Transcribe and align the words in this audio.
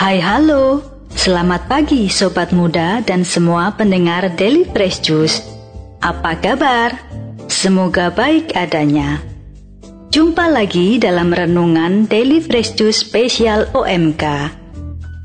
Hai 0.00 0.16
halo, 0.16 0.80
selamat 1.12 1.68
pagi 1.68 2.08
sobat 2.08 2.56
muda 2.56 3.04
dan 3.04 3.20
semua 3.20 3.76
pendengar 3.76 4.32
Daily 4.32 4.64
Fresh 4.64 5.04
Juice. 5.04 5.44
Apa 6.00 6.40
kabar? 6.40 6.96
Semoga 7.52 8.08
baik 8.08 8.56
adanya. 8.56 9.20
Jumpa 10.08 10.48
lagi 10.48 10.96
dalam 10.96 11.36
renungan 11.36 12.08
Daily 12.08 12.40
Fresh 12.40 12.80
Juice 12.80 13.04
spesial 13.04 13.68
OMK. 13.76 14.24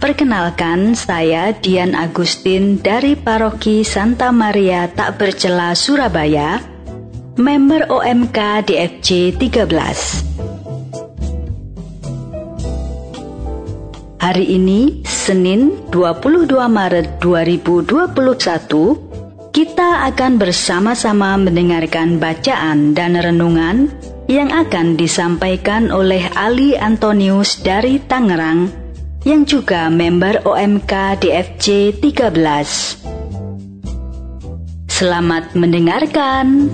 Perkenalkan, 0.04 0.92
saya 0.92 1.56
Dian 1.56 1.96
Agustin 1.96 2.76
dari 2.76 3.16
Paroki 3.16 3.88
Santa 3.88 4.36
Maria 4.36 4.92
Tak 4.92 5.16
Bercela 5.16 5.72
Surabaya, 5.72 6.60
member 7.40 7.88
OMK 7.88 8.68
DFC 8.68 9.40
13. 9.40 10.35
Hari 14.26 14.58
ini, 14.58 15.06
Senin 15.06 15.86
22 15.94 16.50
Maret 16.50 17.22
2021, 17.22 19.54
kita 19.54 20.10
akan 20.10 20.42
bersama-sama 20.42 21.38
mendengarkan 21.38 22.18
bacaan 22.18 22.98
dan 22.98 23.22
renungan 23.22 23.94
yang 24.26 24.50
akan 24.50 24.98
disampaikan 24.98 25.94
oleh 25.94 26.26
Ali 26.34 26.74
Antonius 26.74 27.62
dari 27.62 28.02
Tangerang 28.02 28.74
yang 29.30 29.46
juga 29.46 29.94
member 29.94 30.42
OMK 30.42 31.22
DFC 31.22 31.94
13. 31.94 34.90
Selamat 34.90 35.54
mendengarkan. 35.54 36.74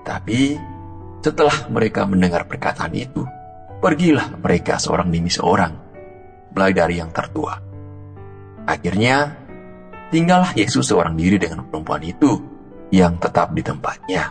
Tapi 0.05 0.55
setelah 1.19 1.67
mereka 1.67 2.07
mendengar 2.07 2.47
perkataan 2.47 2.93
itu, 2.95 3.25
pergilah 3.83 4.39
mereka 4.39 4.79
seorang 4.79 5.11
demi 5.11 5.27
seorang, 5.27 5.73
mulai 6.53 6.71
dari 6.71 7.01
yang 7.01 7.11
tertua. 7.11 7.59
Akhirnya, 8.67 9.35
tinggallah 10.13 10.55
Yesus 10.55 10.87
seorang 10.87 11.19
diri 11.19 11.35
dengan 11.35 11.67
perempuan 11.67 12.03
itu 12.03 12.31
yang 12.93 13.19
tetap 13.19 13.51
di 13.51 13.63
tempatnya. 13.65 14.23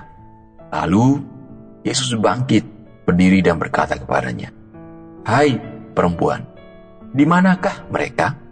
Lalu, 0.72 1.20
Yesus 1.84 2.16
bangkit, 2.16 2.64
berdiri 3.04 3.44
dan 3.44 3.60
berkata 3.60 4.00
kepadanya, 4.00 4.50
Hai 5.26 5.58
perempuan, 5.92 6.46
di 7.12 7.24
manakah 7.28 7.88
mereka? 7.92 8.45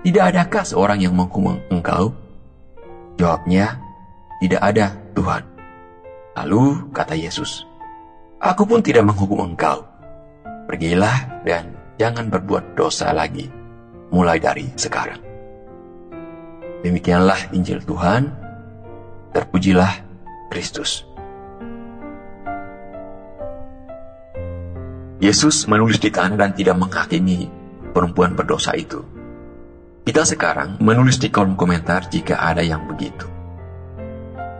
Tidak 0.00 0.24
adakah 0.32 0.64
seorang 0.64 1.04
yang 1.04 1.12
menghukum 1.12 1.60
engkau? 1.68 2.16
Jawabnya, 3.20 3.76
tidak 4.40 4.60
ada 4.64 4.96
Tuhan. 5.12 5.44
Lalu 6.40 6.88
kata 6.96 7.12
Yesus, 7.12 7.68
Aku 8.40 8.64
pun 8.64 8.80
tidak 8.80 9.04
menghukum 9.04 9.52
engkau. 9.52 9.84
Pergilah 10.64 11.44
dan 11.44 11.76
jangan 12.00 12.32
berbuat 12.32 12.72
dosa 12.72 13.12
lagi, 13.12 13.52
mulai 14.08 14.40
dari 14.40 14.72
sekarang. 14.72 15.20
Demikianlah 16.80 17.52
Injil 17.52 17.84
Tuhan, 17.84 18.32
terpujilah 19.36 20.00
Kristus. 20.48 21.04
Yesus 25.20 25.68
menulis 25.68 26.00
di 26.00 26.08
tanah 26.08 26.40
dan 26.40 26.56
tidak 26.56 26.80
menghakimi 26.80 27.52
perempuan 27.92 28.32
berdosa 28.32 28.72
itu. 28.72 29.19
Kita 30.00 30.24
sekarang 30.24 30.80
menulis 30.80 31.20
di 31.20 31.28
kolom 31.28 31.60
komentar 31.60 32.08
jika 32.08 32.40
ada 32.40 32.64
yang 32.64 32.88
begitu. 32.88 33.28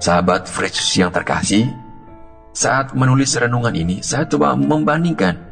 Sahabat 0.01 0.49
Fresh 0.49 1.01
yang 1.01 1.09
terkasih, 1.13 1.69
saat 2.53 2.93
menulis 2.93 3.33
renungan 3.37 3.73
ini, 3.73 4.05
saya 4.05 4.29
coba 4.29 4.53
membandingkan 4.53 5.51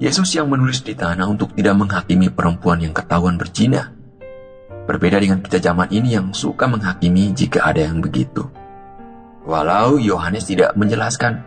Yesus 0.00 0.32
yang 0.32 0.48
menulis 0.48 0.80
di 0.80 0.96
tanah 0.96 1.28
untuk 1.28 1.52
tidak 1.52 1.76
menghakimi 1.76 2.32
perempuan 2.32 2.80
yang 2.80 2.96
ketahuan 2.96 3.36
berzina. 3.36 3.92
Berbeda 4.88 5.20
dengan 5.20 5.44
kita 5.44 5.60
zaman 5.60 5.92
ini 5.92 6.16
yang 6.16 6.32
suka 6.32 6.66
menghakimi 6.66 7.30
jika 7.36 7.68
ada 7.68 7.84
yang 7.86 8.00
begitu. 8.00 8.48
Walau 9.44 10.00
Yohanes 10.00 10.48
tidak 10.48 10.74
menjelaskan 10.74 11.44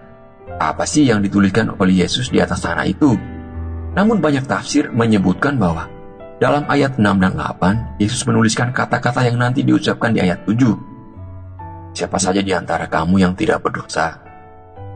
apa 0.62 0.86
sih 0.86 1.10
yang 1.10 1.20
dituliskan 1.20 1.74
oleh 1.76 2.06
Yesus 2.06 2.30
di 2.30 2.40
atas 2.40 2.62
tanah 2.62 2.86
itu. 2.86 3.18
Namun 3.94 4.22
banyak 4.22 4.46
tafsir 4.46 4.94
menyebutkan 4.94 5.58
bahwa 5.58 5.90
dalam 6.44 6.68
ayat 6.68 7.00
6 7.00 7.24
dan 7.24 7.40
8, 7.40 8.04
Yesus 8.04 8.28
menuliskan 8.28 8.76
kata-kata 8.76 9.24
yang 9.24 9.40
nanti 9.40 9.64
diucapkan 9.64 10.12
di 10.12 10.20
ayat 10.20 10.44
7 10.44 11.96
Siapa 11.96 12.20
saja 12.20 12.44
di 12.44 12.52
antara 12.52 12.90
kamu 12.92 13.22
yang 13.22 13.32
tidak 13.32 13.64
berdosa, 13.64 14.18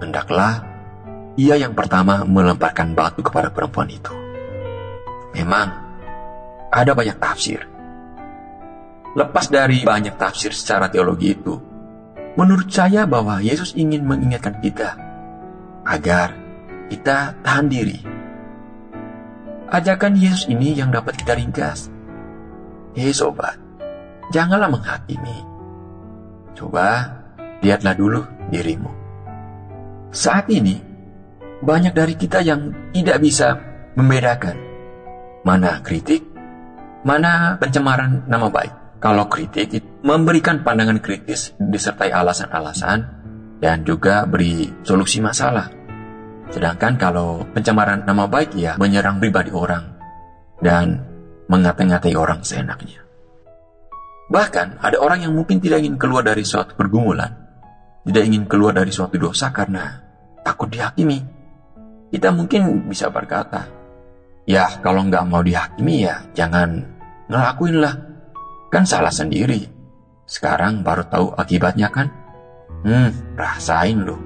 hendaklah 0.04 0.60
ia 1.38 1.56
yang 1.56 1.72
pertama 1.72 2.26
melemparkan 2.28 2.92
batu 2.98 3.22
kepada 3.22 3.54
perempuan 3.54 3.88
itu. 3.88 4.10
Memang, 5.38 5.70
ada 6.74 6.92
banyak 6.98 7.16
tafsir. 7.22 7.62
Lepas 9.14 9.48
dari 9.48 9.86
banyak 9.86 10.18
tafsir 10.18 10.52
secara 10.52 10.90
teologi 10.90 11.38
itu, 11.38 11.54
menurut 12.34 12.68
saya 12.68 13.06
bahwa 13.06 13.40
Yesus 13.40 13.78
ingin 13.78 14.04
mengingatkan 14.04 14.58
kita 14.60 14.98
agar 15.86 16.34
kita 16.90 17.38
tahan 17.46 17.70
diri. 17.70 18.17
Ajakan 19.68 20.16
Yesus 20.16 20.48
ini 20.48 20.72
yang 20.72 20.96
dapat 20.96 21.20
kita 21.20 21.36
ringkas. 21.36 21.92
Hei 22.96 23.12
sobat, 23.12 23.60
janganlah 24.32 24.72
menghakimi 24.72 25.44
Coba 26.58 27.14
lihatlah 27.62 27.94
dulu 27.94 28.26
dirimu. 28.50 28.90
Saat 30.10 30.50
ini, 30.50 30.82
banyak 31.62 31.94
dari 31.94 32.18
kita 32.18 32.42
yang 32.42 32.74
tidak 32.96 33.22
bisa 33.22 33.62
membedakan 33.94 34.58
mana 35.46 35.84
kritik, 35.86 36.26
mana 37.06 37.62
pencemaran 37.62 38.26
nama 38.26 38.50
baik. 38.50 38.74
Kalau 38.98 39.30
kritik 39.30 39.78
memberikan 40.02 40.66
pandangan 40.66 40.98
kritis 40.98 41.54
disertai 41.62 42.10
alasan-alasan, 42.10 43.06
dan 43.62 43.86
juga 43.86 44.26
beri 44.26 44.66
solusi 44.82 45.22
masalah. 45.22 45.77
Sedangkan 46.48 46.96
kalau 46.96 47.44
pencemaran 47.52 48.08
nama 48.08 48.26
baik 48.26 48.56
ya 48.56 48.80
menyerang 48.80 49.20
pribadi 49.20 49.52
orang 49.52 49.84
dan 50.64 51.04
mengata-ngatai 51.48 52.14
orang 52.16 52.44
seenaknya. 52.44 53.04
Bahkan 54.28 54.84
ada 54.84 54.98
orang 55.00 55.24
yang 55.24 55.34
mungkin 55.36 55.64
tidak 55.64 55.80
ingin 55.80 55.96
keluar 55.96 56.24
dari 56.24 56.44
suatu 56.44 56.76
pergumulan, 56.76 57.32
tidak 58.04 58.24
ingin 58.28 58.44
keluar 58.44 58.76
dari 58.76 58.92
suatu 58.92 59.16
dosa 59.16 59.56
karena 59.56 60.04
takut 60.44 60.68
dihakimi. 60.68 61.20
Kita 62.12 62.32
mungkin 62.36 62.88
bisa 62.88 63.08
berkata, 63.12 63.68
ya 64.44 64.80
kalau 64.84 65.08
nggak 65.08 65.28
mau 65.28 65.44
dihakimi 65.44 66.08
ya 66.08 66.24
jangan 66.36 66.84
ngelakuin 67.32 67.78
lah. 67.80 67.96
Kan 68.68 68.84
salah 68.84 69.12
sendiri. 69.12 69.64
Sekarang 70.28 70.84
baru 70.84 71.08
tahu 71.08 71.32
akibatnya 71.40 71.88
kan? 71.88 72.12
Hmm, 72.84 73.16
rasain 73.40 74.04
loh. 74.04 74.20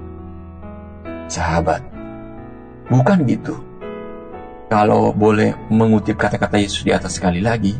Sahabat, 1.30 1.78
bukan 2.92 3.24
gitu. 3.24 3.56
Kalau 4.68 5.12
boleh 5.12 5.56
mengutip 5.72 6.16
kata-kata 6.20 6.60
Yesus 6.60 6.84
di 6.84 6.92
atas 6.92 7.16
sekali 7.16 7.40
lagi, 7.40 7.76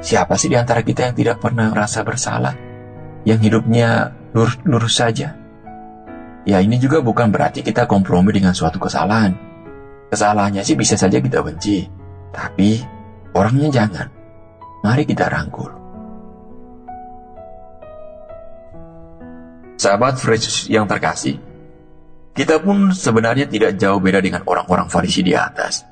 siapa 0.00 0.36
sih 0.36 0.52
di 0.52 0.56
antara 0.56 0.84
kita 0.84 1.08
yang 1.08 1.16
tidak 1.16 1.40
pernah 1.40 1.72
merasa 1.72 2.04
bersalah? 2.04 2.56
Yang 3.24 3.52
hidupnya 3.52 4.16
lurus-lurus 4.32 4.96
saja? 4.96 5.36
Ya 6.48 6.56
ini 6.64 6.80
juga 6.80 7.04
bukan 7.04 7.28
berarti 7.28 7.60
kita 7.60 7.84
kompromi 7.84 8.32
dengan 8.32 8.56
suatu 8.56 8.80
kesalahan. 8.80 9.36
Kesalahannya 10.08 10.64
sih 10.64 10.72
bisa 10.72 10.96
saja 10.96 11.20
kita 11.20 11.44
benci, 11.44 11.84
tapi 12.32 12.80
orangnya 13.36 13.68
jangan. 13.68 14.08
Mari 14.80 15.04
kita 15.04 15.28
rangkul. 15.28 15.68
Sahabat 19.76 20.16
Yesus 20.16 20.68
yang 20.72 20.88
terkasih, 20.88 21.36
kita 22.30 22.62
pun 22.62 22.94
sebenarnya 22.94 23.50
tidak 23.50 23.74
jauh 23.74 23.98
beda 23.98 24.22
dengan 24.22 24.46
orang-orang 24.46 24.86
Farisi 24.86 25.26
di 25.26 25.34
atas. 25.34 25.82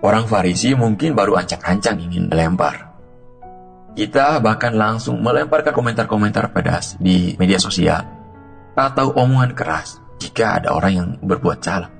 Orang 0.00 0.28
Farisi 0.28 0.72
mungkin 0.76 1.12
baru 1.12 1.36
ancang-ancang 1.36 2.00
ingin 2.00 2.28
melempar. 2.28 2.92
Kita 3.94 4.42
bahkan 4.42 4.74
langsung 4.74 5.22
melemparkan 5.22 5.70
komentar-komentar 5.70 6.50
pedas 6.50 6.98
di 6.98 7.38
media 7.38 7.62
sosial 7.62 8.02
atau 8.74 9.14
omongan 9.14 9.54
keras 9.54 10.02
jika 10.18 10.58
ada 10.58 10.74
orang 10.74 10.92
yang 10.92 11.08
berbuat 11.22 11.62
salah. 11.62 11.90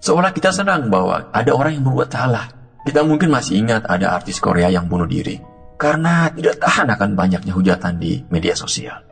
Seolah 0.00 0.30
kita 0.32 0.54
senang 0.54 0.88
bahwa 0.88 1.28
ada 1.34 1.50
orang 1.52 1.76
yang 1.76 1.84
berbuat 1.84 2.08
salah. 2.08 2.46
Kita 2.80 3.04
mungkin 3.04 3.28
masih 3.28 3.60
ingat 3.60 3.84
ada 3.84 4.16
artis 4.16 4.40
Korea 4.40 4.72
yang 4.72 4.88
bunuh 4.88 5.04
diri 5.04 5.36
karena 5.76 6.28
tidak 6.32 6.60
tahan 6.60 6.88
akan 6.92 7.10
banyaknya 7.12 7.52
hujatan 7.52 8.00
di 8.00 8.24
media 8.32 8.56
sosial. 8.56 9.04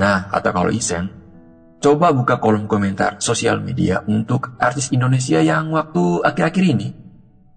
Nah, 0.00 0.32
atau 0.32 0.52
kalau 0.56 0.72
iseng, 0.72 1.08
coba 1.82 2.14
buka 2.14 2.38
kolom 2.38 2.70
komentar 2.70 3.18
sosial 3.18 3.58
media 3.58 4.06
untuk 4.06 4.54
artis 4.62 4.94
Indonesia 4.94 5.42
yang 5.42 5.74
waktu 5.74 6.22
akhir-akhir 6.22 6.64
ini 6.64 6.88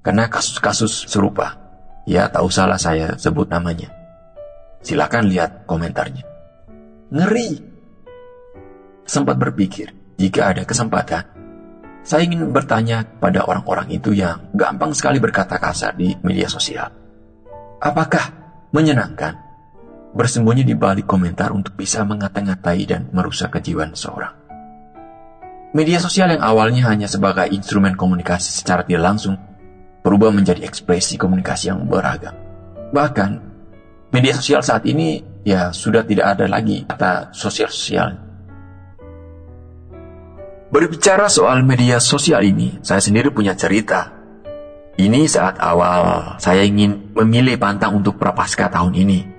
kena 0.01 0.27
kasus-kasus 0.33 1.05
serupa. 1.05 1.61
Ya, 2.09 2.29
tak 2.29 2.41
usahlah 2.41 2.81
saya 2.81 3.17
sebut 3.21 3.49
namanya. 3.49 3.93
Silakan 4.81 5.29
lihat 5.29 5.65
komentarnya. 5.69 6.25
Ngeri, 7.09 7.57
sempat 9.05 9.37
berpikir, 9.37 9.93
jika 10.17 10.53
ada 10.53 10.65
kesempatan, 10.65 11.25
saya 12.05 12.21
ingin 12.25 12.49
bertanya 12.53 13.05
pada 13.17 13.45
orang-orang 13.45 13.89
itu 13.93 14.13
yang 14.13 14.53
gampang 14.53 14.93
sekali 14.93 15.17
berkata 15.17 15.57
kasar 15.57 15.97
di 15.97 16.13
media 16.21 16.45
sosial. 16.45 16.89
Apakah 17.81 18.29
menyenangkan 18.73 19.44
bersembunyi 20.15 20.63
di 20.63 20.73
balik 20.73 21.05
komentar 21.05 21.51
untuk 21.51 21.75
bisa 21.75 22.07
mengata-ngatai 22.07 22.81
dan 22.87 23.11
merusak 23.11 23.59
kejiwaan 23.59 23.93
seorang? 23.93 24.31
Media 25.75 25.99
sosial 25.99 26.31
yang 26.31 26.39
awalnya 26.39 26.87
hanya 26.87 27.11
sebagai 27.11 27.51
instrumen 27.51 27.99
komunikasi 27.99 28.63
secara 28.63 28.87
tidak 28.87 29.11
langsung 29.11 29.35
berubah 30.01 30.31
menjadi 30.31 30.63
ekspresi 30.63 31.19
komunikasi 31.19 31.67
yang 31.67 31.83
beragam. 31.83 32.31
Bahkan, 32.95 33.31
media 34.15 34.31
sosial 34.31 34.63
saat 34.63 34.87
ini 34.87 35.19
ya 35.43 35.75
sudah 35.75 36.07
tidak 36.07 36.39
ada 36.39 36.47
lagi 36.47 36.87
kata 36.87 37.35
sosial-sosial 37.35 38.25
Berbicara 40.75 41.31
soal 41.31 41.63
media 41.63 42.03
sosial 42.03 42.43
ini, 42.43 42.81
saya 42.83 42.99
sendiri 42.99 43.31
punya 43.31 43.55
cerita. 43.55 44.11
Ini 44.99 45.23
saat 45.23 45.55
awal 45.61 46.35
saya 46.35 46.67
ingin 46.67 47.15
memilih 47.15 47.55
pantang 47.55 47.95
untuk 47.95 48.19
prapaskah 48.19 48.67
tahun 48.67 48.91
ini. 48.97 49.34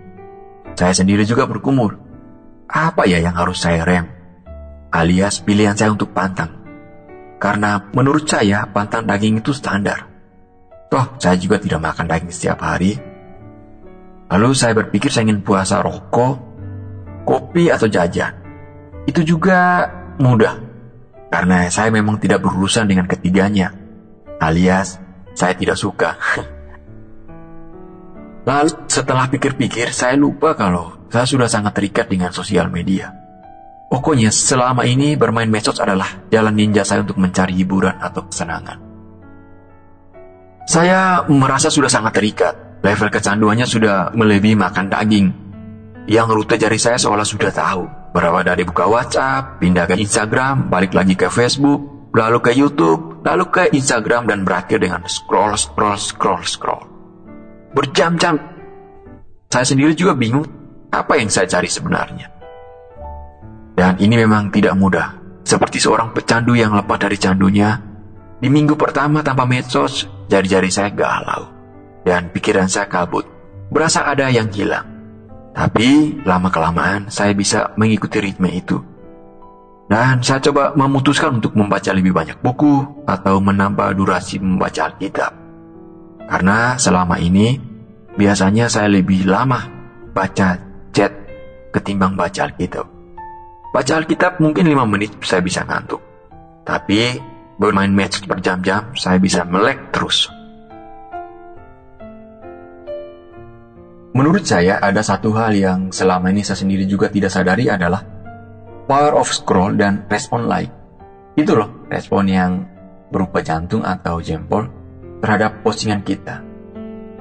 Saya 0.77 0.93
sendiri 0.93 1.25
juga 1.25 1.49
berkumur. 1.49 1.97
Apa 2.69 3.09
ya 3.09 3.17
yang 3.17 3.33
harus 3.33 3.65
saya 3.65 3.83
rem? 3.83 4.07
Alias 4.93 5.41
pilihan 5.41 5.73
saya 5.73 5.97
untuk 5.97 6.13
pantang. 6.13 6.53
Karena 7.41 7.81
menurut 7.97 8.29
saya 8.29 8.69
pantang 8.69 9.09
daging 9.09 9.41
itu 9.41 9.57
standar. 9.57 10.05
Toh 10.93 11.17
saya 11.17 11.41
juga 11.41 11.57
tidak 11.57 11.81
makan 11.81 12.07
daging 12.07 12.33
setiap 12.33 12.61
hari. 12.61 12.93
Lalu 14.29 14.49
saya 14.53 14.77
berpikir 14.77 15.09
saya 15.09 15.33
ingin 15.33 15.41
puasa 15.41 15.81
rokok, 15.81 16.37
kopi 17.25 17.73
atau 17.73 17.89
jajan. 17.89 18.37
Itu 19.09 19.25
juga 19.25 19.89
mudah 20.21 20.67
karena 21.31 21.67
saya 21.69 21.91
memang 21.91 22.23
tidak 22.23 22.43
berurusan 22.43 22.87
dengan 22.87 23.07
ketiganya, 23.11 23.75
alias 24.39 24.99
saya 25.35 25.53
tidak 25.57 25.77
suka. 25.77 26.17
Lalu 28.47 28.87
setelah 28.87 29.27
pikir-pikir, 29.27 29.91
saya 29.91 30.15
lupa 30.15 30.55
kalau 30.55 31.11
saya 31.11 31.27
sudah 31.27 31.51
sangat 31.51 31.75
terikat 31.75 32.07
dengan 32.07 32.31
sosial 32.31 32.71
media. 32.71 33.11
Pokoknya 33.91 34.31
selama 34.31 34.87
ini 34.87 35.19
bermain 35.19 35.51
medsos 35.51 35.83
adalah 35.83 36.27
jalan 36.31 36.55
ninja 36.55 36.87
saya 36.87 37.03
untuk 37.03 37.19
mencari 37.19 37.59
hiburan 37.59 37.99
atau 37.99 38.23
kesenangan. 38.27 38.79
Saya 40.67 41.27
merasa 41.27 41.71
sudah 41.71 41.91
sangat 41.91 42.19
terikat. 42.19 42.55
Level 42.83 43.11
kecanduannya 43.11 43.67
sudah 43.67 44.15
melebihi 44.15 44.55
makan 44.55 44.87
daging. 44.95 45.27
Yang 46.07 46.27
rute 46.39 46.55
jari 46.55 46.79
saya 46.79 46.99
seolah 46.99 47.27
sudah 47.27 47.51
tahu. 47.51 47.83
Berawal 48.15 48.47
dari 48.47 48.63
buka 48.63 48.87
WhatsApp, 48.87 49.59
pindah 49.59 49.91
ke 49.91 49.99
Instagram, 49.99 50.71
balik 50.71 50.95
lagi 50.95 51.19
ke 51.19 51.27
Facebook, 51.27 52.11
lalu 52.15 52.39
ke 52.43 52.55
YouTube, 52.55 53.23
lalu 53.27 53.45
ke 53.51 53.63
Instagram 53.75 54.31
dan 54.31 54.47
berakhir 54.47 54.79
dengan 54.83 55.03
scroll, 55.11 55.59
scroll, 55.59 55.99
scroll, 55.99 56.43
scroll. 56.47 56.76
Berjam-jam. 57.77 58.41
Saya 59.53 59.69
sendiri 59.69 59.93
juga 59.93 60.17
bingung 60.17 60.49
apa 60.89 61.21
yang 61.21 61.29
saya 61.29 61.45
cari 61.45 61.69
sebenarnya. 61.69 62.33
Dan 63.77 64.01
ini 64.01 64.17
memang 64.17 64.49
tidak 64.49 64.73
mudah. 64.81 65.21
Seperti 65.45 65.77
seorang 65.77 66.17
pecandu 66.17 66.57
yang 66.57 66.73
lepas 66.73 66.97
dari 66.97 67.21
candunya, 67.21 67.77
di 68.41 68.49
minggu 68.49 68.81
pertama 68.81 69.21
tanpa 69.21 69.45
medsos, 69.45 70.09
jari-jari 70.33 70.73
saya 70.73 70.89
galau. 70.89 71.53
Dan 72.01 72.33
pikiran 72.33 72.65
saya 72.65 72.89
kabut. 72.89 73.29
Berasa 73.69 74.09
ada 74.09 74.33
yang 74.33 74.49
hilang. 74.49 74.89
Tapi 75.53 76.17
lama-kelamaan 76.25 77.13
saya 77.13 77.37
bisa 77.37 77.77
mengikuti 77.77 78.25
ritme 78.25 78.57
itu. 78.57 78.81
Dan 79.85 80.25
saya 80.25 80.41
coba 80.49 80.73
memutuskan 80.73 81.45
untuk 81.45 81.53
membaca 81.53 81.93
lebih 81.93 82.17
banyak 82.17 82.41
buku 82.41 83.05
atau 83.05 83.37
menambah 83.39 83.93
durasi 83.95 84.41
membaca 84.41 84.89
Alkitab. 84.89 85.46
Karena 86.27 86.75
selama 86.75 87.23
ini 87.23 87.55
biasanya 88.19 88.67
saya 88.67 88.91
lebih 88.91 89.31
lama 89.31 89.63
baca 90.11 90.59
chat 90.91 91.13
ketimbang 91.71 92.19
baca 92.19 92.51
Alkitab. 92.51 92.87
Baca 93.71 93.93
Alkitab 94.01 94.43
mungkin 94.43 94.67
5 94.67 94.93
menit 94.93 95.13
saya 95.23 95.45
bisa 95.45 95.63
ngantuk. 95.63 96.03
Tapi 96.67 97.15
bermain 97.61 97.93
match 97.95 98.27
berjam-jam 98.27 98.91
saya 98.99 99.23
bisa 99.23 99.47
melek 99.47 99.95
terus. 99.95 100.27
Menurut 104.17 104.49
saya, 104.49 104.81
ada 104.81 105.05
satu 105.05 105.29
hal 105.37 105.53
yang 105.53 105.93
selama 105.93 106.33
ini 106.33 106.41
saya 106.41 106.65
sendiri 106.65 106.89
juga 106.89 107.13
tidak 107.13 107.29
sadari 107.29 107.69
adalah 107.69 108.01
power 108.89 109.13
of 109.21 109.29
scroll 109.29 109.77
dan 109.77 110.09
respon 110.09 110.49
like. 110.49 110.73
Itu 111.37 111.53
loh, 111.53 111.85
respon 111.93 112.25
yang 112.25 112.65
berupa 113.13 113.45
jantung 113.45 113.85
atau 113.85 114.17
jempol 114.25 114.86
terhadap 115.23 115.63
postingan 115.65 116.03
kita. 116.03 116.43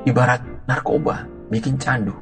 Ibarat 0.06 0.68
narkoba, 0.70 1.26
bikin 1.50 1.80
candu. 1.80 2.14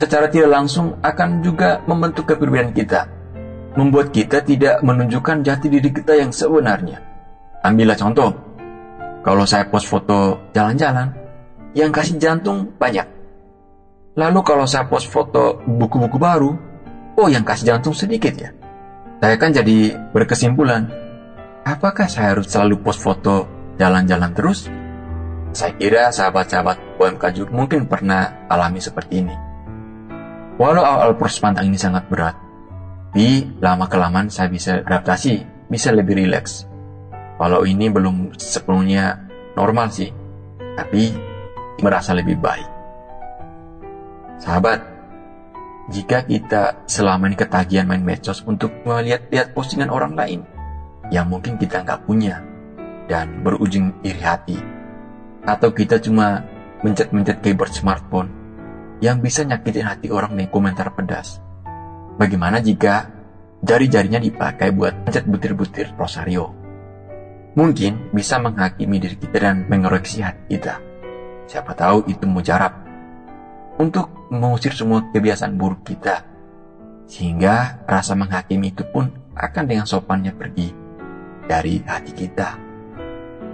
Secara 0.00 0.32
tidak 0.32 0.50
langsung 0.56 0.96
akan 1.04 1.44
juga 1.44 1.84
membentuk 1.84 2.24
kepribadian 2.30 2.72
kita. 2.72 3.04
Membuat 3.76 4.10
kita 4.10 4.42
tidak 4.42 4.80
menunjukkan 4.82 5.44
jati 5.44 5.66
diri 5.68 5.92
kita 5.92 6.16
yang 6.16 6.32
sebenarnya. 6.32 6.98
Ambillah 7.60 7.98
contoh. 7.98 8.32
Kalau 9.20 9.44
saya 9.44 9.68
post 9.68 9.86
foto 9.86 10.48
jalan-jalan, 10.56 11.12
yang 11.76 11.92
kasih 11.92 12.16
jantung 12.16 12.72
banyak 12.80 13.20
Lalu 14.18 14.40
kalau 14.42 14.66
saya 14.66 14.90
post 14.90 15.06
foto 15.06 15.62
buku-buku 15.62 16.18
baru, 16.18 16.50
oh 17.14 17.28
yang 17.30 17.46
kasih 17.46 17.72
jantung 17.72 17.94
sedikit 17.94 18.34
ya. 18.34 18.50
Saya 19.22 19.38
kan 19.38 19.54
jadi 19.54 19.94
berkesimpulan, 20.10 20.90
apakah 21.62 22.10
saya 22.10 22.34
harus 22.34 22.50
selalu 22.50 22.82
post 22.82 23.00
foto 23.00 23.46
jalan-jalan 23.80 24.36
terus? 24.36 24.68
Saya 25.56 25.72
kira 25.80 26.12
sahabat-sahabat 26.12 27.00
UMK 27.00 27.48
mungkin 27.48 27.88
pernah 27.88 28.44
alami 28.46 28.78
seperti 28.78 29.24
ini. 29.24 29.34
Walau 30.60 30.84
awal 30.84 31.16
proses 31.16 31.40
pantang 31.40 31.72
ini 31.72 31.80
sangat 31.80 32.04
berat, 32.12 32.36
Tapi 33.10 33.58
lama-kelamaan 33.58 34.28
saya 34.28 34.52
bisa 34.52 34.84
adaptasi, 34.84 35.66
bisa 35.72 35.90
lebih 35.90 36.20
rileks. 36.20 36.68
Walau 37.40 37.64
ini 37.64 37.88
belum 37.88 38.36
sepenuhnya 38.36 39.24
normal 39.56 39.88
sih, 39.88 40.12
tapi 40.76 41.10
merasa 41.80 42.12
lebih 42.12 42.36
baik. 42.36 42.68
Sahabat, 44.38 44.84
jika 45.90 46.22
kita 46.28 46.84
selama 46.86 47.26
ini 47.32 47.40
ketagihan 47.40 47.88
main 47.88 48.04
medsos 48.04 48.44
untuk 48.44 48.70
melihat-lihat 48.84 49.56
postingan 49.56 49.90
orang 49.90 50.14
lain 50.14 50.40
yang 51.10 51.26
mungkin 51.26 51.58
kita 51.58 51.82
nggak 51.82 52.06
punya 52.06 52.49
dan 53.10 53.42
berujung 53.42 53.98
iri 54.06 54.22
hati, 54.22 54.54
atau 55.42 55.74
kita 55.74 55.98
cuma 55.98 56.46
mencet-mencet 56.86 57.42
keyboard 57.42 57.74
smartphone 57.74 58.30
yang 59.02 59.18
bisa 59.18 59.42
nyakitin 59.42 59.82
hati 59.82 60.14
orang 60.14 60.38
dengan 60.38 60.54
komentar 60.54 60.94
pedas. 60.94 61.42
Bagaimana 62.14 62.62
jika 62.62 63.10
jari-jarinya 63.66 64.22
dipakai 64.22 64.70
buat 64.70 65.02
mencet 65.02 65.26
butir-butir 65.26 65.90
rosario? 65.98 66.54
Mungkin 67.58 68.14
bisa 68.14 68.38
menghakimi 68.38 69.02
diri 69.02 69.18
kita 69.18 69.42
dan 69.42 69.66
mengoreksi 69.66 70.22
hati 70.22 70.54
kita. 70.54 70.78
Siapa 71.50 71.74
tahu 71.74 72.06
itu 72.06 72.30
mujarab 72.30 72.78
untuk 73.82 74.30
mengusir 74.30 74.70
semua 74.70 75.10
kebiasaan 75.10 75.58
buruk 75.58 75.82
kita. 75.82 76.22
Sehingga 77.10 77.82
rasa 77.90 78.14
menghakimi 78.14 78.70
itu 78.70 78.86
pun 78.86 79.10
akan 79.34 79.64
dengan 79.66 79.82
sopannya 79.82 80.30
pergi 80.30 80.70
dari 81.50 81.82
hati 81.82 82.12
kita. 82.14 82.69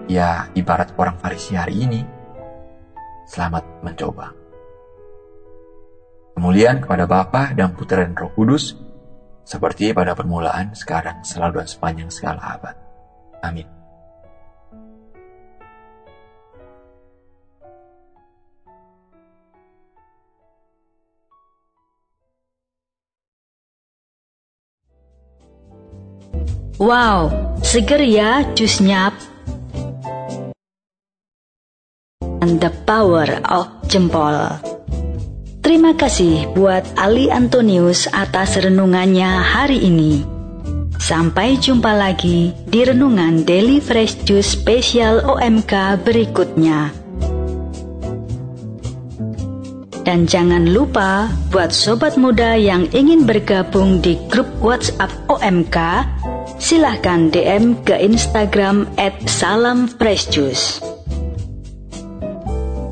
Ya, 0.06 0.46
ibarat 0.54 0.94
orang 0.94 1.18
Farisi 1.18 1.58
hari 1.58 1.82
ini. 1.82 2.06
Selamat 3.26 3.66
mencoba. 3.82 4.30
Kemuliaan 6.38 6.78
kepada 6.78 7.10
Bapa 7.10 7.50
dan 7.50 7.74
Putra 7.74 8.06
dan 8.06 8.14
Roh 8.14 8.30
Kudus, 8.38 8.78
seperti 9.42 9.90
pada 9.90 10.14
permulaan, 10.14 10.70
sekarang, 10.78 11.26
selalu 11.26 11.58
dan 11.58 11.66
sepanjang 11.66 12.10
segala 12.14 12.54
abad. 12.54 12.78
Amin. 13.42 13.66
Wow, 26.78 27.34
seger 27.66 28.06
ya 28.06 28.46
jusnya. 28.54 29.10
The 32.66 32.74
power 32.82 33.30
of 33.46 33.70
jempol. 33.86 34.58
Terima 35.62 35.94
kasih 35.94 36.50
buat 36.50 36.82
Ali 36.98 37.30
Antonius 37.30 38.10
atas 38.10 38.58
renungannya 38.58 39.38
hari 39.38 39.86
ini. 39.86 40.26
Sampai 40.98 41.62
jumpa 41.62 41.94
lagi 41.94 42.50
di 42.66 42.82
renungan 42.82 43.46
Daily 43.46 43.78
Fresh 43.78 44.26
Juice 44.26 44.58
spesial 44.58 45.22
OMK 45.22 46.02
berikutnya. 46.02 46.90
Dan 50.02 50.26
jangan 50.26 50.70
lupa 50.70 51.30
buat 51.50 51.70
sobat 51.70 52.18
muda 52.18 52.58
yang 52.58 52.90
ingin 52.90 53.26
bergabung 53.26 54.02
di 54.02 54.18
grup 54.30 54.46
WhatsApp 54.58 55.10
OMK, 55.30 55.78
silahkan 56.58 57.30
DM 57.30 57.78
ke 57.86 57.94
Instagram 57.94 58.90
at 58.98 59.14
Salam 59.26 59.90
Fresh 59.90 60.30
Juice. 60.30 60.95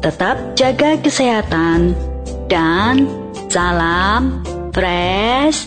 Tetap 0.05 0.53
jaga 0.53 1.01
kesehatan 1.01 1.97
dan 2.45 3.09
salam 3.49 4.45
fresh 4.77 5.65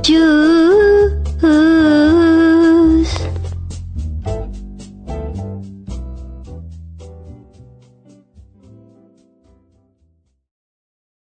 juice. 0.00 1.12